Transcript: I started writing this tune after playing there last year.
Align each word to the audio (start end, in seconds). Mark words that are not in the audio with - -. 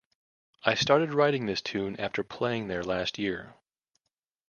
I 0.63 0.73
started 0.73 1.13
writing 1.13 1.45
this 1.45 1.61
tune 1.61 1.95
after 1.99 2.23
playing 2.23 2.69
there 2.69 2.81
last 2.83 3.19
year. 3.19 3.53